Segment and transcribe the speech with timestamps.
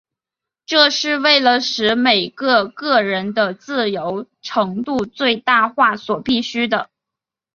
[0.65, 6.89] 这是为了使每个个人的自由程度最大化所必需的。